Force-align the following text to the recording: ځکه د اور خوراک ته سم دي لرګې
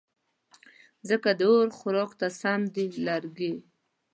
ځکه 1.09 1.29
د 1.39 1.41
اور 1.53 1.67
خوراک 1.77 2.11
ته 2.19 2.27
سم 2.41 2.61
دي 2.73 2.85
لرګې 3.07 3.53